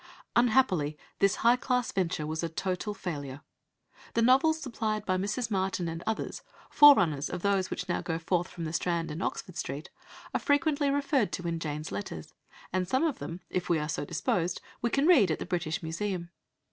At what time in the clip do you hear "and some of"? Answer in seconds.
12.73-13.19